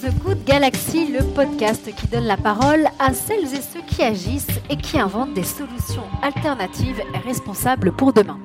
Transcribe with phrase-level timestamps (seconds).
[0.00, 4.58] The Good Galaxy, le podcast qui donne la parole à celles et ceux qui agissent
[4.70, 8.38] et qui inventent des solutions alternatives et responsables pour demain.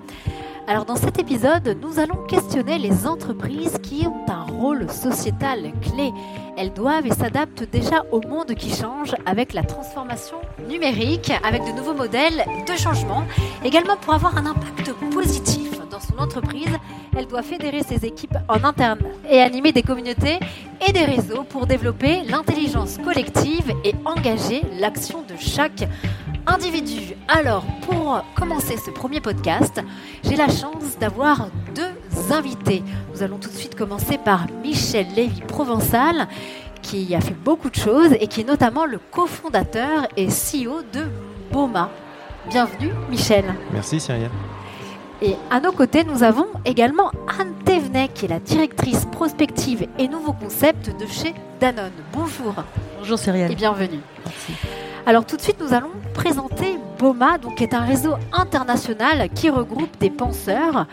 [0.68, 6.12] Alors dans cet épisode, nous allons questionner les entreprises qui ont un rôle sociétal clé.
[6.58, 10.38] Elles doivent et s'adaptent déjà au monde qui change avec la transformation
[10.68, 13.24] numérique, avec de nouveaux modèles de changement,
[13.64, 16.76] également pour avoir un impact positif dans son entreprise,
[17.16, 20.40] elle doit fédérer ses équipes en interne et animer des communautés
[20.88, 25.88] et des réseaux pour développer l'intelligence collective et engager l'action de chaque
[26.46, 27.16] individu.
[27.28, 29.82] Alors, pour commencer ce premier podcast,
[30.24, 32.84] j'ai la chance d'avoir deux invités.
[33.14, 36.28] Nous allons tout de suite commencer par Michel Lévy-Provençal,
[36.82, 41.06] qui a fait beaucoup de choses et qui est notamment le cofondateur et CEO de
[41.52, 41.90] BOMA.
[42.50, 43.46] Bienvenue, Michel.
[43.74, 44.30] Merci, Cyrielle.
[45.22, 50.08] Et à nos côtés, nous avons également Anne Thévenet, qui est la directrice prospective et
[50.08, 51.92] nouveaux concepts de chez Danone.
[52.12, 52.54] Bonjour.
[53.00, 53.52] Bonjour Cyrielle.
[53.52, 54.02] Et bienvenue.
[55.06, 59.50] Alors tout de suite, nous allons présenter BOMA, donc, qui est un réseau international qui
[59.50, 60.86] regroupe des penseurs,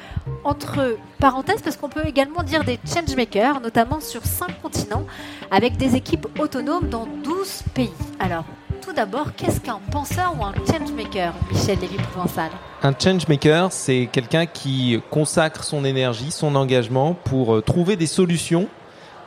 [0.45, 5.07] entre parenthèses, parce qu'on peut également dire des changemakers, notamment sur cinq continents,
[5.51, 7.91] avec des équipes autonomes dans 12 pays.
[8.21, 8.45] Alors,
[8.83, 12.51] tout d'abord, qu'est-ce qu'un penseur ou un changemaker, Michel Lévy-Provençal?
[12.83, 18.69] Un changemaker, c'est quelqu'un qui consacre son énergie, son engagement pour euh, trouver des solutions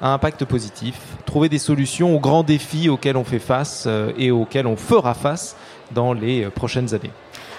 [0.01, 0.95] à impact positif,
[1.25, 5.13] trouver des solutions aux grands défis auxquels on fait face euh, et auxquels on fera
[5.13, 5.55] face
[5.91, 7.11] dans les euh, prochaines années.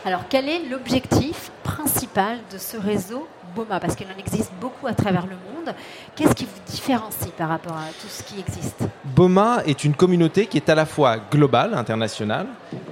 [0.04, 3.26] Alors, quel est l'objectif principal de ce réseau
[3.56, 5.74] BOMA Parce qu'il en existe beaucoup à travers le monde.
[6.14, 8.84] Qu'est-ce qui vous différencie par rapport à tout ce qui existe?
[9.04, 12.46] BOMA est une communauté qui est à la fois globale, internationale,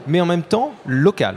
[0.06, 1.36] mais en même temps locale.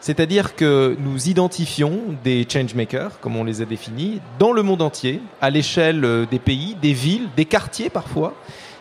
[0.00, 5.20] C'est-à-dire que nous identifions des changemakers, comme on les a définis, dans le monde entier,
[5.40, 8.34] à l'échelle euh, des pays, des villes, des quartiers parfois,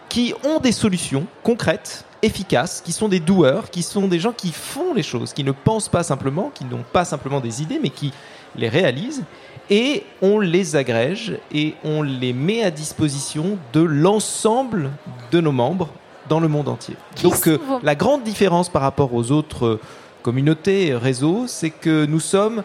[0.10, 4.52] qui ont des solutions concrètes, efficaces, qui sont des doueurs, qui sont des gens qui
[4.52, 7.90] font les choses, qui ne pensent pas simplement, qui n'ont pas simplement des idées, mais
[7.90, 8.14] qui
[8.58, 9.24] les réalisent.
[9.70, 14.92] Et on les agrège et on les met à disposition de l'ensemble
[15.32, 15.90] de nos membres
[16.30, 16.96] dans le monde entier.
[17.22, 19.80] Donc euh, la grande différence par rapport aux autres euh,
[20.24, 22.64] communautés, réseaux, c'est que nous sommes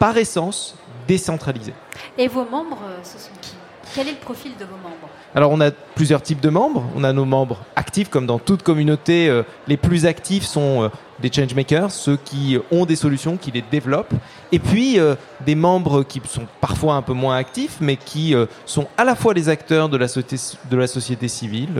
[0.00, 0.74] par essence
[1.06, 1.74] décentralisés.
[2.18, 3.54] Et vos membres, euh, ce sont qui?
[3.94, 5.08] Quel est le profil de vos membres?
[5.34, 6.84] Alors on a plusieurs types de membres.
[6.94, 9.28] On a nos membres actifs, comme dans toute communauté.
[9.28, 10.88] Euh, les plus actifs sont euh,
[11.20, 14.14] des changemakers, ceux qui ont des solutions, qui les développent.
[14.52, 15.14] Et puis euh,
[15.46, 18.34] des membres qui sont parfois un peu moins actifs, mais qui
[18.66, 21.70] sont à la fois les acteurs de la, société, civile,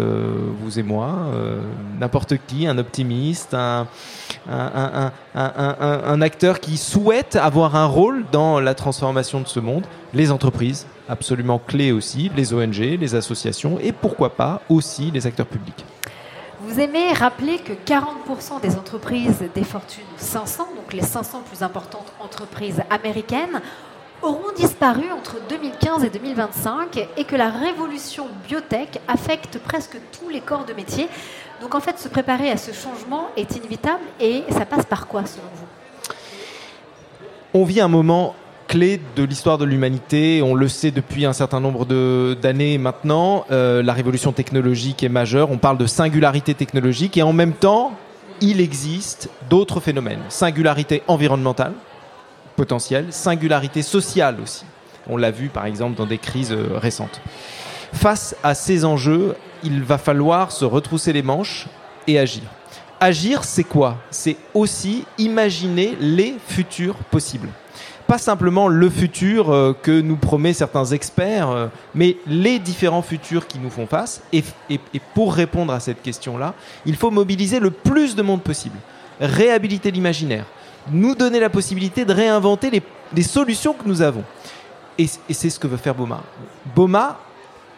[0.60, 1.26] vous et moi,
[1.98, 3.86] n'importe qui, un optimiste, un
[6.22, 9.84] acteur qui souhaite avoir un rôle dans la transformation de ce monde,
[10.14, 15.46] les entreprises, absolument clés aussi, les ONG, les associations et pourquoi pas aussi les acteurs
[15.46, 15.84] publics.
[16.62, 22.12] Vous aimez rappeler que 40% des entreprises des fortunes 500, donc les 500 plus importantes
[22.20, 23.62] entreprises américaines,
[24.20, 30.42] auront disparu entre 2015 et 2025 et que la révolution biotech affecte presque tous les
[30.42, 31.08] corps de métier.
[31.62, 35.24] Donc en fait, se préparer à ce changement est inévitable et ça passe par quoi
[35.24, 35.66] selon vous?
[37.54, 38.34] On vit un moment
[38.70, 40.42] clé de l'histoire de l'humanité.
[40.42, 41.84] On le sait depuis un certain nombre
[42.36, 43.44] d'années maintenant.
[43.50, 45.50] Euh, la révolution technologique est majeure.
[45.50, 47.94] On parle de singularité technologique et en même temps,
[48.40, 50.20] il existe d'autres phénomènes.
[50.28, 51.72] Singularité environnementale,
[52.54, 54.64] potentielle, singularité sociale aussi.
[55.08, 57.20] On l'a vu par exemple dans des crises euh, récentes.
[57.92, 61.66] Face à ces enjeux, il va falloir se retrousser les manches
[62.06, 62.44] et agir.
[63.00, 63.96] Agir, c'est quoi?
[64.12, 67.48] C'est aussi imaginer les futurs possibles
[68.10, 73.46] pas simplement le futur euh, que nous promet certains experts, euh, mais les différents futurs
[73.46, 74.20] qui nous font face.
[74.32, 74.42] Et,
[75.14, 76.54] pour répondre à cette question-là,
[76.86, 78.74] il faut mobiliser le plus de monde possible,
[79.20, 80.44] réhabiliter l'imaginaire,
[80.90, 82.82] nous donner la possibilité de réinventer
[83.14, 84.24] les, solutions que nous avons.
[84.98, 86.24] Et, c'est ce que veut faire Boma.
[86.74, 87.16] Boma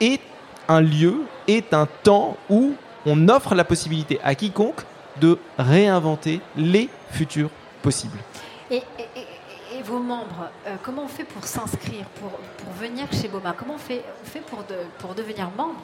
[0.01, 0.23] est
[0.67, 2.73] un lieu, est un temps où
[3.05, 4.81] on offre la possibilité à quiconque
[5.21, 7.51] de réinventer les futurs
[7.83, 8.17] possibles.
[9.83, 13.55] Vos membres, euh, comment on fait pour s'inscrire, pour, pour, venir chez Boma?
[13.57, 15.81] Comment on fait, on fait pour, de, pour devenir membre?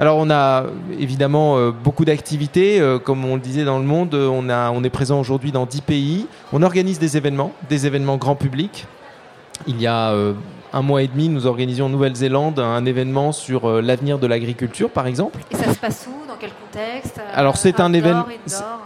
[0.00, 0.64] Alors on a
[0.98, 4.82] évidemment euh, beaucoup d'activités, euh, comme on le disait dans le monde, on, a, on
[4.82, 8.86] est présent aujourd'hui dans 10 pays, on organise des événements, des événements grand public.
[9.66, 10.14] Il y a
[10.72, 15.08] un mois et demi, nous organisions en Nouvelle-Zélande un événement sur l'avenir de l'agriculture par
[15.08, 15.40] exemple.
[15.50, 18.26] Et ça se passe où quel contexte Alors c'est un événement,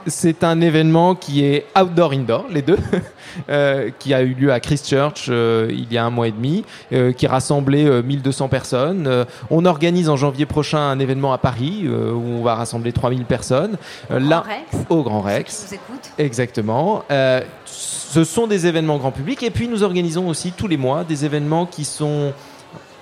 [0.07, 2.79] c'est un événement qui est outdoor indoor, les deux,
[3.49, 6.65] euh, qui a eu lieu à Christchurch euh, il y a un mois et demi,
[6.93, 9.27] euh, qui rassemblait 1200 personnes.
[9.51, 13.77] on organise en janvier prochain un événement à Paris où on va rassembler 3000 personnes.
[14.11, 14.87] Au là, Grand Rex.
[14.91, 15.67] Au Grand Rex.
[15.69, 17.05] Qui nous Exactement.
[17.65, 21.25] ce sont des événements grand public et puis nous organisons aussi tous les mois des
[21.25, 22.33] événements qui sont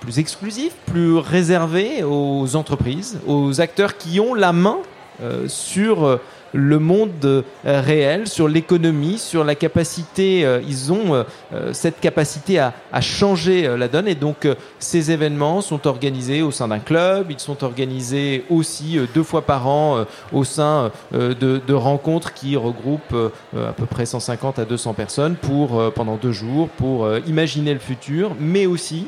[0.01, 4.79] plus exclusif, plus réservé aux entreprises, aux acteurs qui ont la main
[5.21, 6.19] euh, sur euh,
[6.53, 11.23] le monde euh, réel, sur l'économie, sur la capacité, ils ont
[11.71, 14.07] cette capacité à, changer la donne.
[14.09, 14.45] Et donc
[14.77, 19.67] ces événements sont organisés au sein d'un club, ils sont organisés aussi deux fois par
[19.67, 25.35] an au sein de, de, rencontres qui regroupent à peu près 150 à 200 personnes
[25.35, 29.07] pour, pendant deux jours pour imaginer le futur, mais aussi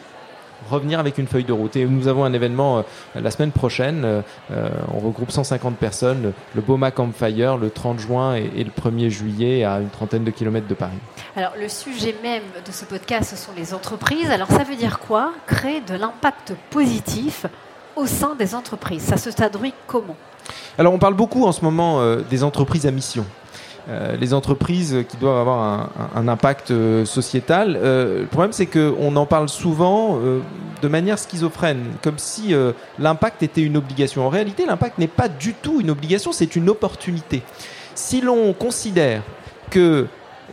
[0.69, 1.75] revenir avec une feuille de route.
[1.75, 2.81] Et nous avons un événement euh,
[3.15, 4.03] la semaine prochaine.
[4.05, 4.21] Euh,
[4.51, 9.63] euh, on regroupe 150 personnes, le, Boma Campfire, le 30 juin et, le 1er juillet
[9.63, 10.97] à une trentaine de kilomètres de Paris.
[11.35, 14.29] Alors le sujet même de ce podcast, ce sont les entreprises.
[14.29, 15.31] Alors ça veut dire quoi?
[15.47, 17.45] Créer de l'impact positif
[17.95, 19.03] au sein des entreprises.
[19.03, 20.15] Ça se traduit comment?
[20.77, 23.25] Alors on parle beaucoup en ce moment des entreprises à mission.
[23.89, 27.77] Euh, les entreprises qui doivent avoir un, impact euh, sociétal.
[27.77, 30.17] Euh, le problème, c'est qu'on en parle souvent
[30.81, 32.53] de manière schizophrène, comme si
[32.97, 34.25] l'impact était une obligation.
[34.25, 37.41] En réalité, l'impact n'est pas du tout une obligation, c'est une opportunité.
[37.95, 39.21] Si l'on considère
[39.69, 40.07] que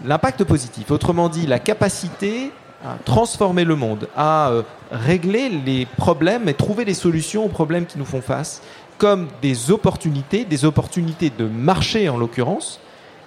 [0.04, 2.50] l'impact positif, autrement dit la capacité
[2.84, 4.52] à transformer le monde, à
[4.90, 8.62] régler les problèmes et trouver les solutions aux problèmes qui nous font face,
[8.98, 12.80] comme des opportunités, des opportunités de marché en l'occurrence,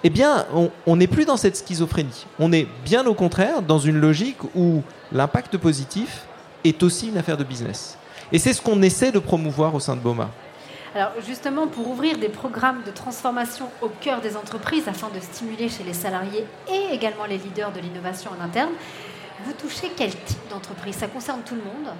[0.06, 0.46] eh bien,
[0.86, 2.26] on n'est plus dans cette schizophrénie.
[2.38, 6.26] On est bien au contraire dans une logique où l'impact positif
[6.62, 7.96] est aussi une affaire de business.
[8.30, 10.28] Et c'est ce qu'on essaie de promouvoir au sein de BOMA.
[10.94, 15.70] Alors justement, pour ouvrir des programmes de transformation au cœur des entreprises afin de stimuler
[15.70, 18.70] chez les salariés et également les leaders de l'innovation en interne,
[19.44, 20.96] vous touchez quel type d'entreprise?
[20.96, 21.94] Ça concerne tout le monde?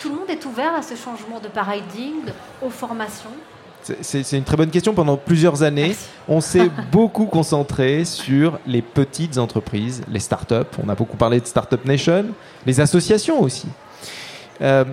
[0.00, 2.32] Tout le monde est ouvert à ce changement de paradigme,
[2.62, 3.30] aux formations?
[4.00, 4.94] C'est une très bonne question.
[4.94, 5.94] Pendant plusieurs années,
[6.28, 10.54] on s'est beaucoup concentré sur les petites entreprises, les startups.
[10.82, 12.26] On a beaucoup parlé de Startup Nation,
[12.66, 13.68] les associations aussi.
[14.60, 14.84] Euh,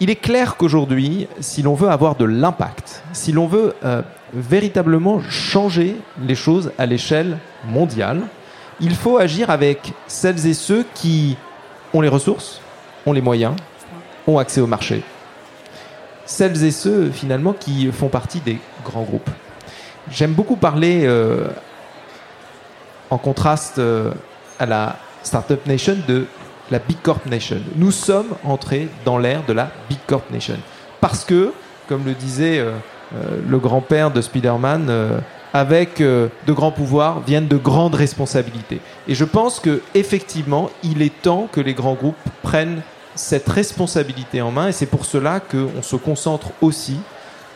[0.00, 4.02] il est clair qu'aujourd'hui, si l'on veut avoir de l'impact, si l'on veut euh,
[4.32, 5.96] véritablement changer
[6.26, 8.22] les choses à l'échelle mondiale,
[8.80, 11.36] il faut agir avec celles et ceux qui
[11.92, 12.60] ont les ressources,
[13.06, 13.54] ont les moyens,
[14.26, 15.02] ont accès au marché
[16.26, 19.30] celles et ceux finalement qui font partie des grands groupes.
[20.10, 21.48] J'aime beaucoup parler euh,
[23.10, 24.12] en contraste euh,
[24.58, 26.26] à la Startup Nation de
[26.70, 27.58] la Big Corp Nation.
[27.76, 30.58] Nous sommes entrés dans l'ère de la Big Corp Nation.
[31.00, 31.52] Parce que,
[31.88, 32.72] comme le disait euh,
[33.48, 34.90] le grand-père de Spider-Man,
[35.52, 38.80] avec de grands pouvoirs viennent de grandes responsabilités.
[39.06, 42.82] Et je pense que effectivement, il est temps que les grands groupes prennent
[43.14, 46.98] cette responsabilité en main et c'est pour cela qu'on se concentre aussi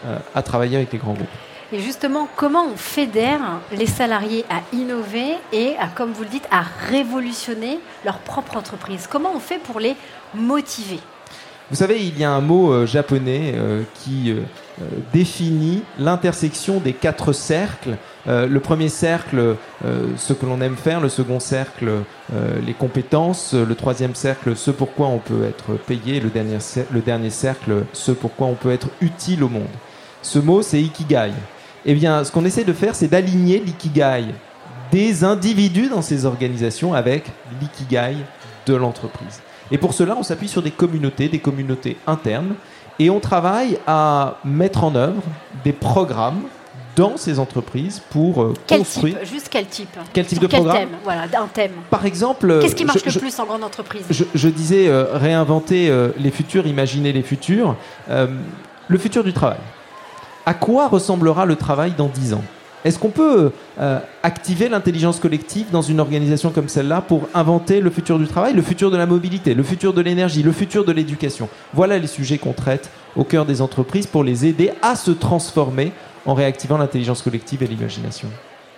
[0.06, 1.28] euh, à travailler avec les grands groupes.
[1.72, 3.40] Et justement, comment on fédère
[3.72, 9.06] les salariés à innover et à, comme vous le dites, à révolutionner leur propre entreprise?
[9.06, 9.94] Comment on fait pour les
[10.34, 11.00] motiver?
[11.70, 14.34] Vous savez, il y a un mot euh, japonais euh, qui
[15.12, 17.96] définit l'intersection des quatre cercles
[18.28, 21.00] euh, le premier cercle, euh, ce que l'on aime faire.
[21.00, 21.88] Le second cercle,
[22.34, 23.54] euh, les compétences.
[23.54, 26.20] Le troisième cercle, ce pourquoi on peut être payé.
[26.20, 26.58] Le dernier,
[26.90, 29.68] le dernier cercle, ce pourquoi on peut être utile au monde.
[30.22, 31.32] Ce mot, c'est ikigai.
[31.86, 34.26] Eh bien, ce qu'on essaie de faire, c'est d'aligner l'ikigai
[34.90, 37.30] des individus dans ces organisations avec
[37.60, 38.16] l'ikigai
[38.66, 39.40] de l'entreprise.
[39.70, 42.54] Et pour cela, on s'appuie sur des communautés, des communautés internes,
[42.98, 45.22] et on travaille à mettre en œuvre
[45.64, 46.42] des programmes
[46.96, 49.20] dans ces entreprises pour euh, quel construire.
[49.20, 51.70] Type Juste quel type Quel type de programme thème Voilà, un thème.
[51.90, 52.58] Par exemple.
[52.60, 56.66] Qu'est-ce qui marche le plus en grande entreprise je, disais euh, réinventer euh, les futurs,
[56.66, 57.76] imaginer les futurs.
[58.08, 59.58] le futur du travail.
[60.44, 62.44] À quoi ressemblera le travail dans 10 ans?
[62.84, 63.52] Est-ce qu'on peut
[64.22, 68.62] activer l'intelligence collective dans une organisation comme celle-là pour inventer le futur du travail, le
[68.62, 71.48] futur de la mobilité, le futur de l'énergie, le futur de l'éducation?
[71.74, 75.92] Voilà les sujets qu'on traite au cœur des entreprises pour les aider à se transformer
[76.26, 78.28] en réactivant l'intelligence collective et l'imagination.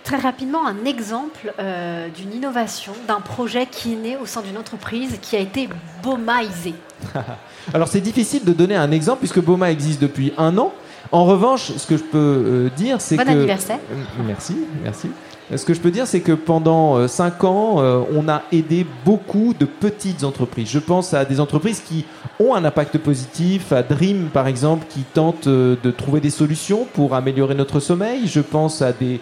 [0.03, 4.57] Très rapidement, un exemple euh, d'une innovation, d'un projet qui est né au sein d'une
[4.57, 5.69] entreprise qui a été
[6.01, 6.73] bomaisé.
[7.73, 10.73] Alors c'est difficile de donner un exemple puisque Boma existe depuis un an.
[11.11, 13.23] En revanche, ce que je peux euh, dire, c'est que...
[13.23, 13.79] Bon anniversaire.
[13.91, 15.09] Euh, merci, merci.
[15.53, 17.75] Ce que je peux dire, c'est que pendant 5 ans,
[18.15, 20.69] on a aidé beaucoup de petites entreprises.
[20.69, 22.05] Je pense à des entreprises qui
[22.39, 27.15] ont un impact positif, à Dream par exemple, qui tente de trouver des solutions pour
[27.15, 28.27] améliorer notre sommeil.
[28.27, 29.19] Je pense à des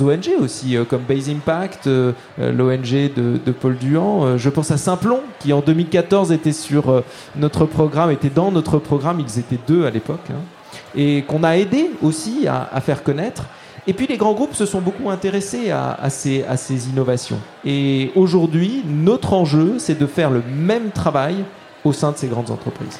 [0.00, 1.90] ONG aussi, comme Base Impact,
[2.38, 4.38] l'ONG de, Paul Duhan.
[4.38, 7.02] je pense à Simplon, qui en 2014 était sur
[7.36, 10.40] notre programme, était dans notre programme, ils étaient deux à l'époque, hein,
[10.94, 13.44] et qu'on a aidé aussi à faire connaître.
[13.88, 17.38] Et puis les grands groupes se sont beaucoup intéressés à, ces, innovations.
[17.64, 21.44] Et aujourd'hui, notre enjeu, c'est de faire le même travail
[21.84, 22.98] au sein de ces grandes entreprises.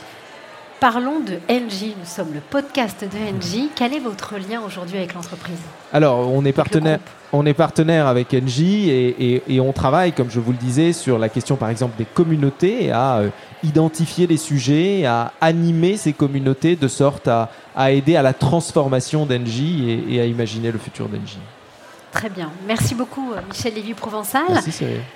[0.81, 1.95] Parlons de NJ.
[1.99, 3.71] Nous sommes le podcast de NJ.
[3.75, 5.59] Quel est votre lien aujourd'hui avec l'entreprise
[5.91, 6.99] Alors, on est partenaire.
[7.33, 11.19] On est partenaire avec NJ et, et, on travaille, comme je vous le disais, sur
[11.19, 13.31] la question par exemple des communautés, à euh,
[13.65, 19.25] identifier les sujets, à animer ces communautés de sorte à, à aider à la transformation
[19.27, 21.39] d'NJ et, et à imaginer le futur d'NJ.
[22.17, 22.51] Très bien.
[22.67, 24.47] Merci beaucoup, euh, Michel Lévy-Provençal.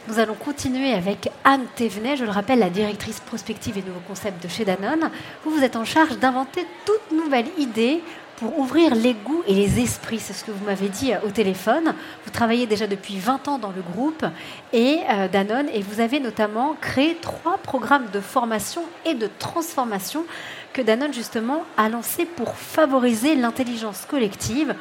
[0.07, 4.43] Nous allons continuer avec Anne Thévenet, je le rappelle, la directrice prospective et nouveaux concepts
[4.43, 5.11] de chez Danone.
[5.43, 8.03] Vous, vous êtes en charge d'inventer toute nouvelle idée
[8.37, 10.19] pour ouvrir les goûts et les esprits.
[10.19, 11.95] C'est ce que vous m'avez dit euh, au téléphone.
[12.27, 14.27] Vous travaillez déjà depuis 20 ans dans le groupe
[14.75, 20.27] et euh, Danone et vous avez notamment créé trois programmes de formation et de transformation
[20.75, 24.75] que Danone justement a lancé pour favoriser l'intelligence collective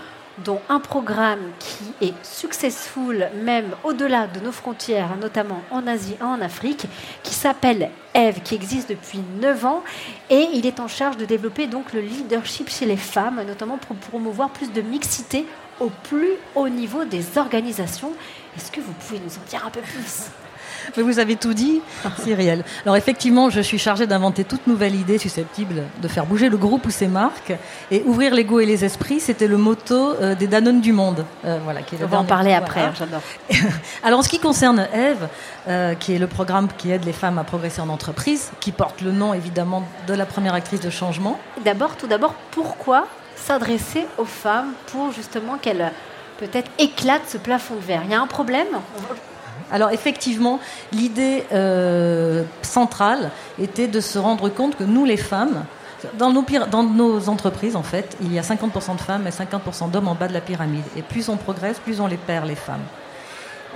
[0.43, 6.23] dont un programme qui est successful même au-delà de nos frontières, notamment en Asie et
[6.23, 6.85] en Afrique,
[7.23, 9.83] qui s'appelle Eve, qui existe depuis 9 ans
[10.29, 13.95] et il est en charge de développer donc le leadership chez les femmes, notamment pour
[13.95, 15.45] promouvoir plus de mixité
[15.79, 18.11] au plus haut niveau des organisations.
[18.55, 20.31] Est-ce que vous pouvez nous en dire un peu plus?
[20.97, 21.81] Mais vous avez tout dit,
[22.23, 22.63] Cyrielle.
[22.85, 26.85] Alors effectivement, je suis chargée d'inventer toute nouvelle idée susceptible de faire bouger le groupe
[26.85, 27.53] ou ses marques.
[27.91, 31.25] Et ouvrir l'ego et les esprits, c'était le motto euh, des Danone du monde.
[31.45, 33.21] Euh, voilà, qui est On va en parler après, j'adore.
[34.03, 35.27] Alors en ce qui concerne Eve,
[35.67, 39.01] euh, qui est le programme qui aide les femmes à progresser en entreprise, qui porte
[39.01, 41.39] le nom évidemment de la première actrice de changement.
[41.63, 45.91] D'abord, tout d'abord, pourquoi s'adresser aux femmes pour justement qu'elles
[46.39, 48.01] peut-être éclatent ce plafond de verre?
[48.05, 48.67] Il y a un problème?
[49.71, 50.59] Alors effectivement,
[50.91, 55.65] l'idée euh, centrale était de se rendre compte que nous, les femmes,
[56.17, 56.31] dans
[56.83, 60.27] nos, entreprises, en fait, il y a 50% de femmes et 50% d'hommes en bas
[60.27, 60.83] de la pyramide.
[60.97, 62.83] Et plus on progresse, plus on les perd, les femmes.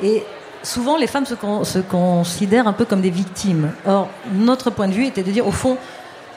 [0.01, 0.23] Et
[0.63, 3.71] souvent, les femmes se considèrent un peu comme des victimes.
[3.85, 5.77] Or, notre point de vue était de dire, au fond,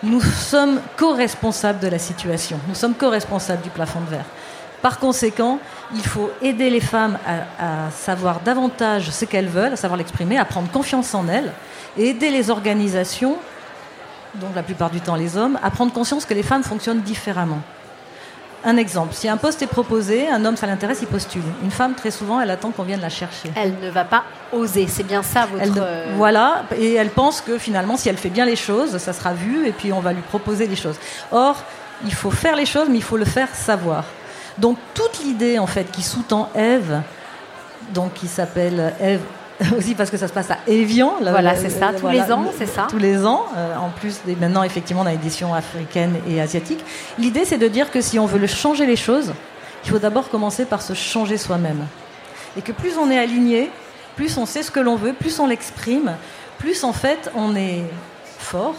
[0.02, 2.58] nous sommes co-responsables de la situation.
[2.68, 4.26] Nous sommes co-responsables du plafond de verre.
[4.82, 5.58] Par conséquent,
[5.94, 10.44] il faut aider les femmes à, savoir davantage ce qu'elles veulent, à savoir l'exprimer, à
[10.44, 11.52] prendre confiance en elles,
[11.96, 13.36] et aider les organisations,
[14.34, 17.60] dont la plupart du temps les hommes, à prendre conscience que les femmes fonctionnent différemment.
[18.64, 21.42] Un exemple, si un poste est proposé, un homme ça l'intéresse, il postule.
[21.62, 23.52] Une femme, très souvent, elle attend qu'on vienne la chercher.
[23.54, 25.78] Elle ne va pas oser, c'est bien ça votre...
[25.78, 29.34] Euh, voilà, et elle pense que finalement, si elle fait bien les choses, ça sera
[29.34, 30.96] vu, et puis on va lui proposer les choses.
[31.30, 31.62] Or,
[32.04, 34.04] il faut faire les choses, mais il faut le faire savoir.
[34.58, 37.02] Donc toute l'idée en fait qui sous-tend Ève,
[37.92, 39.20] donc qui s'appelle Ève
[39.76, 41.14] aussi parce que ça se passe à Evian.
[41.20, 42.86] voilà, c'est ça, tous les ans, c'est ça.
[42.88, 46.84] Tous les ans, euh, en plus, maintenant effectivement on a l'édition africaine et asiatique.
[47.18, 49.32] L'idée c'est de dire que si on veut changer les choses,
[49.84, 51.86] il faut d'abord commencer par se changer soi-même.
[52.56, 53.70] Et que plus on est aligné,
[54.16, 56.16] plus on sait ce que l'on veut, plus on l'exprime,
[56.58, 57.82] plus en fait on est
[58.38, 58.74] fort,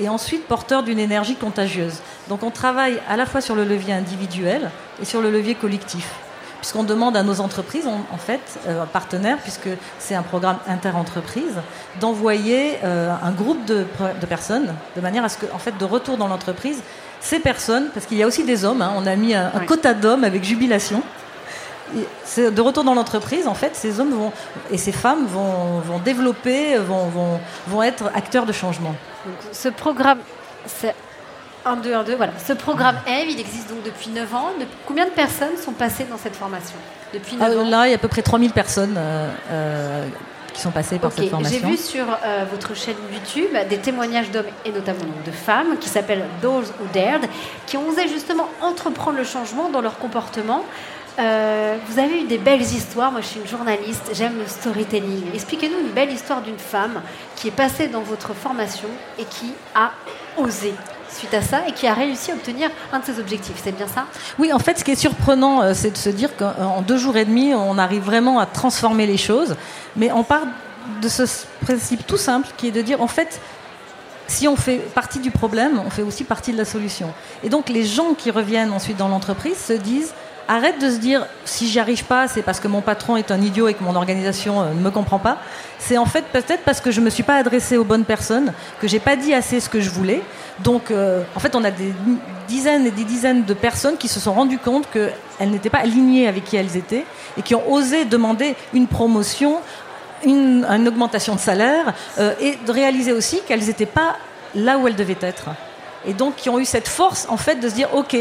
[0.00, 2.00] et ensuite porteur d'une énergie contagieuse.
[2.28, 6.14] Donc on travaille à la fois sur le levier individuel et sur le levier collectif.
[6.60, 11.54] Puisqu'on demande à nos entreprises, en fait, euh, partenaires, puisque c'est un programme inter-entreprise,
[12.00, 13.86] d'envoyer euh, un groupe de,
[14.28, 16.82] personnes, de manière à ce que, en fait, de retour dans l'entreprise,
[17.20, 19.94] ces personnes, parce qu'il y a aussi des hommes, hein, on a mis un, quota
[19.94, 21.02] d'hommes avec jubilation,
[22.36, 24.32] de retour dans l'entreprise, en fait, ces hommes vont,
[24.70, 28.94] et ces femmes vont, vont développer, vont, vont, vont, être acteurs de changement.
[29.52, 30.18] ce programme,
[30.66, 30.94] c'est
[31.64, 32.32] 1, 2, 1, 2, voilà.
[32.44, 34.50] Ce programme EVE, il existe donc depuis 9 ans.
[34.86, 36.76] combien de personnes sont passées dans cette formation
[37.12, 40.06] depuis 9 euh, ans Là, il y a à peu près 3000 personnes euh, euh,
[40.54, 41.60] qui sont passées par cette formation.
[41.60, 42.06] J'ai vu sur
[42.50, 47.28] votre chaîne YouTube des témoignages d'hommes et notamment de femmes qui s'appellent Those Who Dared,
[47.66, 50.64] qui ont osé justement entreprendre le changement dans leur comportement.
[51.18, 53.12] Vous avez eu des belles histoires.
[53.12, 55.24] Moi, je suis une journaliste, j'aime le storytelling.
[55.34, 57.02] Expliquez-nous une belle histoire d'une femme
[57.36, 58.88] qui est passée dans votre formation
[59.18, 59.90] et qui a
[60.38, 60.72] osé
[61.12, 63.60] suite à ça et qui a réussi à obtenir un de ses objectifs.
[63.62, 64.06] C'est bien ça?
[64.38, 67.16] Oui, en fait, ce qui est surprenant, euh, c'est de se dire qu'en deux jours
[67.16, 69.56] et demi, on arrive vraiment à transformer les choses.
[69.96, 70.42] Mais on part
[71.02, 71.24] de ce
[71.62, 73.40] principe tout simple qui est de dire, en fait,
[74.26, 77.12] si on fait partie du problème, on fait aussi partie de la solution.
[77.42, 80.14] Et donc les gens qui reviennent ensuite dans l'entreprise se disent
[80.50, 83.40] arrête de se dire si j'y arrive pas, c'est parce que mon patron est un
[83.40, 85.38] idiot et que mon organisation euh, ne me comprend pas.
[85.78, 88.88] C'est en fait peut-être parce que je me suis pas adressée aux bonnes personnes, que
[88.88, 90.22] j'ai pas dit assez ce que je voulais.
[90.58, 91.94] Donc, euh, en fait, on a des
[92.48, 96.26] dizaines et des dizaines de personnes qui se sont rendues compte qu'elles n'étaient pas alignées
[96.26, 97.04] avec qui elles étaient
[97.38, 99.58] et qui ont osé demander une promotion,
[100.24, 104.16] une, augmentation de salaire euh, et de réaliser aussi qu'elles n'étaient pas
[104.54, 105.50] là où elles devaient être.
[106.06, 108.16] Et donc, qui ont eu cette force, en fait, de se dire, OK,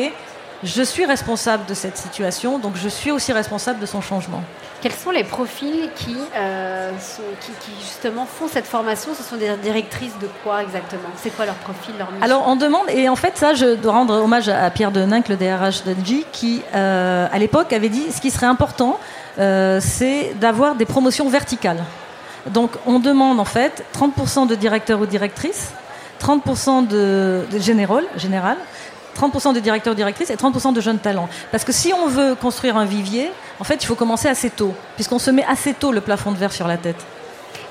[0.64, 4.44] je suis responsable de cette situation, donc je suis aussi responsable de son changement.
[4.82, 6.92] Quels sont les profils qui, euh,
[7.42, 9.14] qui, justement font cette formation?
[9.14, 11.10] Ce sont des directrices de quoi exactement?
[11.18, 12.24] C'est quoi leur profil, leur mission?
[12.24, 15.36] Alors on demande, et en fait ça je dois rendre hommage à Pierre Deninck, le
[15.36, 19.00] DRH d'Engie, qui euh, à l'époque avait dit ce qui serait important,
[19.38, 21.84] euh, c'est d'avoir des promotions verticales.
[22.48, 25.72] Donc on demande en fait 30% de directeurs ou directrices,
[26.22, 28.56] 30% de, de général
[29.18, 31.30] 30% de directeurs directrices et 30% de jeunes talents.
[31.52, 34.74] Parce que si on veut construire un vivier, en fait, il faut commencer assez tôt,
[34.96, 36.98] puisqu'on se met assez tôt le plafond de verre sur la tête.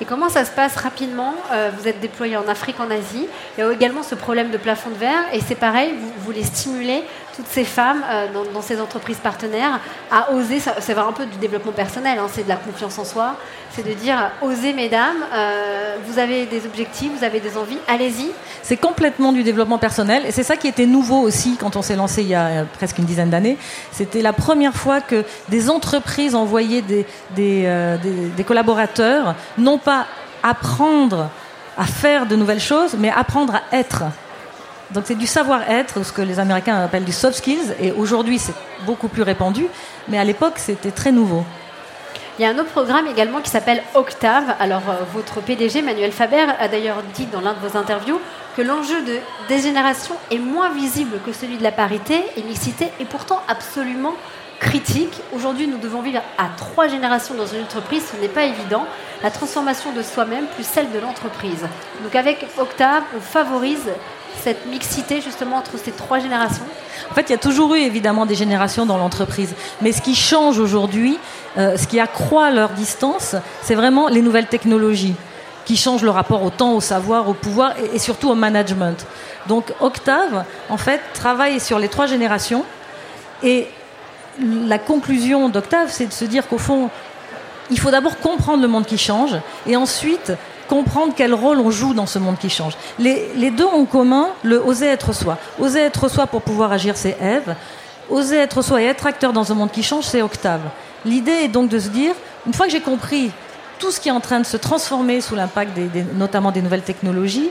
[0.01, 1.35] Et comment ça se passe rapidement?
[1.53, 3.27] Euh, Vous êtes déployé en Afrique, en Asie.
[3.57, 5.25] Il y a également ce problème de plafond de verre.
[5.33, 7.03] Et c'est pareil, vous voulez stimuler
[7.39, 9.79] toutes ces femmes euh, dans, ces entreprises partenaires
[10.11, 13.37] à oser, c'est un peu du développement personnel, hein, c'est de la confiance en soi,
[13.71, 18.33] c'est de dire osez mesdames, euh, vous avez des objectifs, vous avez des envies, allez-y.
[18.65, 21.95] C'est complètement du développement personnel et c'est ça qui était nouveau aussi quand on s'est
[21.95, 23.57] lancé il y a presque une dizaine d'années.
[23.93, 26.83] C'était la première fois que des entreprises envoyaient
[27.39, 27.97] euh,
[28.37, 30.07] des collaborateurs non pas
[30.43, 31.31] apprendre
[31.77, 34.03] à faire de nouvelles choses, mais apprendre à être.
[34.93, 38.55] Donc c'est du savoir-être, ce que les Américains appellent du soft skills, et aujourd'hui c'est
[38.87, 39.67] beaucoup plus répandu,
[40.09, 41.45] mais à l'époque c'était très nouveau.
[42.39, 44.55] Il y a un autre programme également qui s'appelle Octave.
[44.61, 48.21] Alors euh, votre PDG, Manuel Faber, a d'ailleurs dit dans l'un de vos interviews
[48.57, 49.19] que l'enjeu de
[49.49, 54.15] dégénération est moins visible que celui de la parité et mixité, et pourtant absolument
[54.61, 55.21] critique.
[55.35, 58.87] Aujourd'hui, nous devons vivre à trois générations dans une entreprise, ce n'est pas évident.
[59.23, 61.67] La transformation de soi-même plus celle de l'entreprise.
[62.03, 63.91] Donc avec Octave, on favorise
[64.43, 66.65] cette mixité justement entre ces trois générations?
[67.11, 69.55] En fait, il y a toujours eu évidemment des générations dans l'entreprise.
[69.81, 71.19] Mais ce qui change aujourd'hui,
[71.57, 75.15] euh, ce qui accroît leur distance, c'est vraiment les nouvelles technologies
[75.65, 79.07] qui changent le rapport au temps, au savoir, au pouvoir et, et surtout au management.
[79.47, 82.65] Donc Octave, en fait, travaille sur les trois générations.
[83.43, 83.69] Et
[84.41, 86.91] la conclusion d'Octave, c'est de se dire qu'au fond,
[87.71, 89.37] il faut d'abord comprendre le monde qui change
[89.67, 90.33] et ensuite
[90.69, 92.75] comprendre quel rôle on joue dans ce monde qui change.
[92.99, 95.39] Les, deux ont en commun le oser être soi.
[95.59, 97.57] Oser être soi pour pouvoir agir, c'est Ève.
[98.11, 100.61] Oser être soi et être acteur dans un monde qui change, c'est Octave.
[101.05, 102.15] L'idée est donc de se dire,
[102.47, 103.31] une fois que j'ai compris
[103.79, 105.73] tout ce qui est en train de se transformer sous l'impact
[106.17, 107.51] notamment des nouvelles technologies,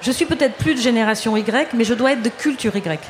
[0.00, 3.00] je suis peut-être plus de génération Y, mais je dois être de culture Y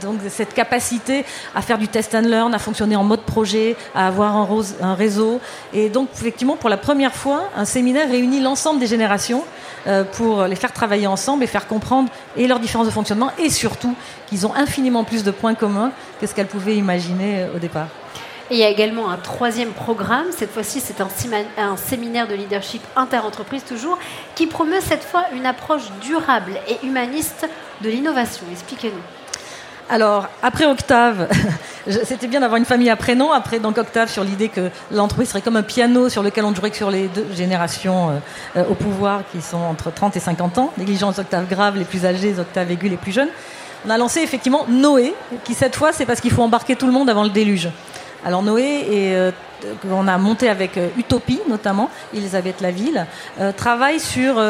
[0.00, 4.06] donc cette capacité à faire du test and learn, à fonctionner en mode projet, à
[4.06, 5.40] avoir un, réseau.
[5.72, 9.44] Et donc effectivement, pour la première fois, un séminaire réunit l'ensemble des générations
[9.86, 13.50] euh, pour les faire travailler ensemble et faire comprendre et leurs différences de fonctionnement et
[13.50, 13.94] surtout
[14.26, 17.88] qu'ils ont infiniment plus de points communs que ce qu'elles pouvaient imaginer euh, au départ.
[18.50, 21.08] Et il y a également un troisième programme, cette fois-ci c'est un,
[21.56, 23.98] un, séminaire de leadership inter-entreprise toujours,
[24.34, 27.48] qui promeut cette fois une approche durable et humaniste
[27.80, 28.44] de l'innovation.
[28.52, 29.21] Expliquez-nous.
[29.92, 31.28] Alors, après Octave,
[32.04, 33.30] c'était bien d'avoir une famille à prénom.
[33.30, 36.72] Après, donc Octave, sur l'idée que l'entreprise serait comme un piano sur lequel on jouerait
[36.72, 38.12] sur les deux générations euh,
[38.56, 40.72] euh, au pouvoir, qui sont entre 30 et 50 ans.
[40.78, 43.28] Négligence octaves graves, les plus âgés, les octaves aigus, les plus jeunes.
[43.86, 46.92] On a lancé effectivement Noé, qui cette fois, c'est parce qu'il faut embarquer tout le
[46.92, 47.68] monde avant le déluge.
[48.24, 49.30] Alors Noé, et, euh,
[49.82, 53.06] qu'on a monté avec Utopie notamment, Elisabeth Laville,
[53.56, 54.40] travaille sur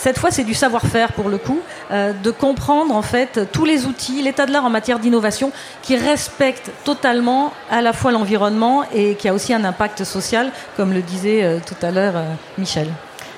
[0.00, 3.84] cette fois, c'est du savoir-faire pour le coup, euh, de comprendre en fait tous les
[3.84, 9.14] outils, l'état de l'art en matière d'innovation qui respecte totalement à la fois l'environnement et
[9.14, 12.24] qui a aussi un impact social, comme le disait euh, tout à l'heure euh,
[12.56, 12.88] Michel.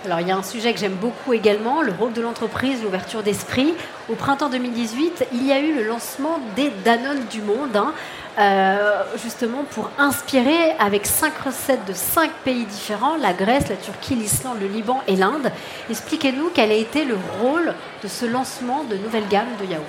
[0.04, 3.22] Alors il y a un sujet que j'aime beaucoup également, le rôle de l'entreprise, l'ouverture
[3.22, 3.72] d'esprit.
[4.10, 7.76] Au printemps 2018, il y a eu le lancement des Danone du monde.
[7.76, 7.92] Hein.
[8.38, 14.14] Euh, justement pour inspirer avec cinq recettes de cinq pays différents, la Grèce, la Turquie,
[14.14, 15.52] l'Islande, le Liban et l'Inde.
[15.90, 19.84] Expliquez-nous quel a été le rôle de ce lancement de nouvelles gammes de yaourts.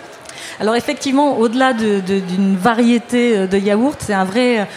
[0.59, 4.67] Alors effectivement, au-delà d'une variété euh, de yaourts, c'est un vrai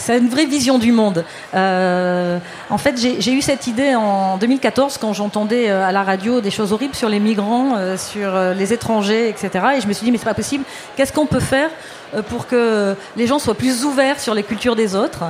[0.00, 1.24] c'est une vraie vision du monde.
[1.54, 6.50] Euh, en fait, j'ai eu cette idée en 2014 quand j'entendais à la radio des
[6.50, 9.50] choses horribles sur les migrants, sur les étrangers, etc.
[9.76, 10.64] Et je me suis dit, mais c'est pas possible.
[10.96, 11.70] Qu'est-ce qu'on peut faire
[12.14, 15.24] euh, pour que les gens soient plus ouverts sur les cultures des autres,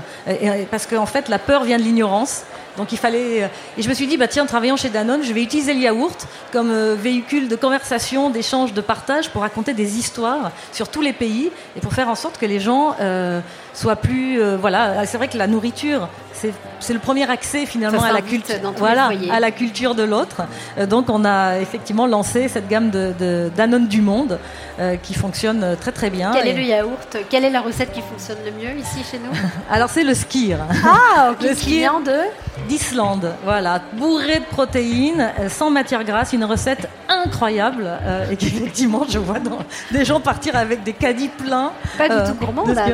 [0.71, 2.43] parce qu'en fait la peur vient de l'ignorance.
[2.77, 3.43] Donc il fallait.
[3.43, 5.75] Euh, et je me suis dit, bah tiens, en travaillant chez Danone, je vais utiliser
[5.75, 10.89] le yaourt comme euh, véhicule de conversation, d'échange, de partage pour raconter des histoires sur
[10.89, 12.95] tous les pays et pour faire en sorte que les gens
[13.75, 14.41] soit plus.
[14.41, 16.09] euh, voilà, c'est vrai que la nourriture,
[16.81, 20.43] c'est le premier accès finalement à la, culture, voilà, à la culture de l'autre.
[20.79, 24.39] Euh, donc on a effectivement lancé cette gamme de, de Danone du monde
[24.79, 26.31] euh, qui fonctionne très très bien.
[26.35, 27.17] Quel est le yaourt?
[27.29, 29.31] Quelle est la recette qui fonctionne le mieux ici chez nous?
[29.71, 30.59] Alors c'est le skir.
[30.85, 31.43] Ah, ok.
[31.43, 32.17] Le Qui ski- vient de
[32.69, 37.91] d'Islande, voilà, bourré de protéines, sans matière grasse, une recette incroyable
[38.31, 39.59] et qu'effectivement je vois dans-
[39.91, 41.73] des gens partir avec des caddies pleins.
[41.99, 42.93] pas du tout gourmand, ski.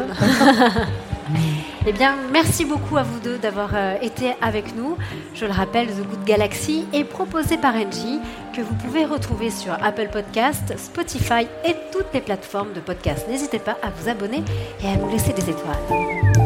[1.88, 4.96] Eh bien, merci beaucoup à vous deux d'avoir euh, été avec nous.
[5.34, 8.18] Je le rappelle, The Good Galaxy est proposé par Engie,
[8.52, 13.26] que vous pouvez retrouver sur Apple Podcast, Spotify et toutes les plateformes de podcast.
[13.28, 14.42] N'hésitez pas à vous abonner
[14.82, 16.45] et à nous laisser des étoiles.